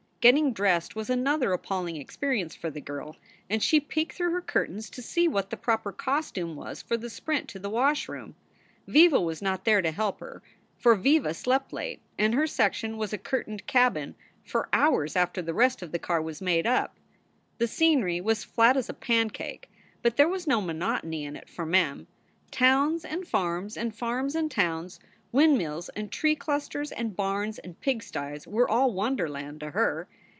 Getting 0.21 0.53
dressed 0.53 0.95
was 0.95 1.09
another 1.09 1.51
appalling 1.51 1.95
experience 1.95 2.53
for 2.53 2.69
the 2.69 2.79
girl, 2.79 3.15
and 3.49 3.63
she 3.63 3.79
peeked 3.79 4.13
through 4.15 4.33
her 4.33 4.41
curtains 4.41 4.87
to 4.91 5.01
see 5.01 5.27
what 5.27 5.49
the 5.49 5.57
proper 5.57 5.91
costume 5.91 6.55
was 6.55 6.79
for 6.79 6.95
the 6.95 7.09
sprint 7.09 7.49
to 7.49 7.57
the 7.57 7.71
wash 7.71 8.07
room. 8.07 8.35
Viva 8.85 9.19
was 9.19 9.41
not 9.41 9.65
there 9.65 9.81
to 9.81 9.89
help 9.89 10.19
her, 10.19 10.43
for 10.77 10.93
Viva 10.93 11.33
slept 11.33 11.73
late 11.73 12.01
and 12.19 12.35
her 12.35 12.45
section 12.45 12.97
was 12.97 13.13
a 13.13 13.17
curtained 13.17 13.65
cabin 13.65 14.13
for 14.43 14.69
hours 14.71 15.15
after 15.15 15.41
the 15.41 15.55
rest 15.55 15.81
of 15.81 15.91
the 15.91 15.97
car 15.97 16.21
was 16.21 16.39
made 16.39 16.67
up. 16.67 16.95
The 17.57 17.65
scenery 17.67 18.21
was 18.21 18.43
flat 18.43 18.77
as 18.77 18.89
a 18.89 18.93
pancake, 18.93 19.71
but 20.03 20.17
there 20.17 20.29
was 20.29 20.45
no 20.45 20.61
monotony 20.61 21.23
in 21.25 21.35
it 21.35 21.49
for 21.49 21.65
Mem. 21.65 22.05
Towns 22.51 23.03
and 23.03 23.27
farms 23.27 23.75
and 23.75 23.95
farms 23.95 24.35
and 24.35 24.51
towns, 24.51 24.99
windmills 25.33 25.87
and 25.87 26.11
tree 26.11 26.35
clusters 26.35 26.91
and 26.91 27.15
barns 27.15 27.57
and 27.59 27.79
pigstys, 27.79 28.45
were 28.45 28.67
all 28.69 28.91
wonderland 28.91 29.57
to 29.61 29.71
her. 29.71 30.05